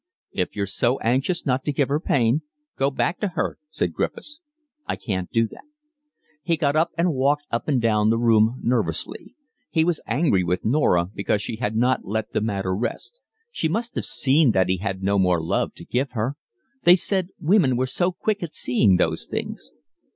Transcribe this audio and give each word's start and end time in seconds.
"If 0.31 0.55
you're 0.55 0.65
so 0.65 0.97
anxious 1.01 1.45
not 1.45 1.63
to 1.63 1.71
give 1.71 1.87
her 1.89 1.99
pain, 1.99 2.41
go 2.75 2.89
back 2.89 3.19
to 3.19 3.27
her," 3.35 3.59
said 3.69 3.93
Griffiths. 3.93 4.39
"I 4.87 4.95
can't 4.95 5.29
do 5.29 5.47
that." 5.49 5.61
He 6.41 6.57
got 6.57 6.75
up 6.75 6.89
and 6.97 7.13
walked 7.13 7.45
up 7.51 7.67
and 7.67 7.79
down 7.79 8.09
the 8.09 8.17
room 8.17 8.59
nervously. 8.63 9.35
He 9.69 9.83
was 9.85 10.01
angry 10.07 10.43
with 10.43 10.65
Norah 10.65 11.11
because 11.13 11.43
she 11.43 11.57
had 11.57 11.75
not 11.75 12.03
let 12.03 12.33
the 12.33 12.41
matter 12.41 12.75
rest. 12.75 13.21
She 13.51 13.67
must 13.69 13.93
have 13.93 14.05
seen 14.05 14.53
that 14.53 14.69
he 14.69 14.77
had 14.77 15.03
no 15.03 15.19
more 15.19 15.39
love 15.39 15.75
to 15.75 15.85
give 15.85 16.13
her. 16.13 16.35
They 16.81 16.95
said 16.95 17.29
women 17.39 17.77
were 17.77 17.85
so 17.85 18.11
quick 18.11 18.41
at 18.41 18.55
seeing 18.55 18.95
those 18.95 19.27
things. 19.27 19.71